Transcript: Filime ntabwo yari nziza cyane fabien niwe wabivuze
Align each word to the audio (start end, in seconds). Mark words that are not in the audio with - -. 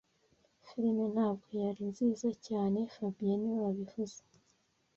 Filime 0.65 1.03
ntabwo 1.15 1.47
yari 1.63 1.81
nziza 1.91 2.29
cyane 2.47 2.79
fabien 2.93 3.37
niwe 3.39 3.59
wabivuze 3.65 4.19